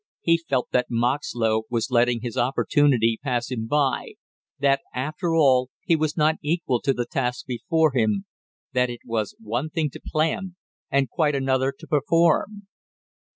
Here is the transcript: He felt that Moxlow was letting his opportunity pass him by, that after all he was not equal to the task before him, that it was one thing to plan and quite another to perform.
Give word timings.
He 0.21 0.39
felt 0.49 0.71
that 0.71 0.87
Moxlow 0.89 1.65
was 1.69 1.91
letting 1.91 2.21
his 2.21 2.35
opportunity 2.35 3.19
pass 3.23 3.51
him 3.51 3.67
by, 3.67 4.13
that 4.57 4.81
after 4.95 5.35
all 5.35 5.69
he 5.83 5.95
was 5.95 6.17
not 6.17 6.37
equal 6.41 6.81
to 6.81 6.91
the 6.91 7.05
task 7.05 7.45
before 7.45 7.91
him, 7.93 8.25
that 8.73 8.89
it 8.89 9.01
was 9.05 9.35
one 9.39 9.69
thing 9.69 9.91
to 9.91 10.01
plan 10.03 10.55
and 10.89 11.07
quite 11.07 11.35
another 11.35 11.71
to 11.77 11.85
perform. 11.85 12.67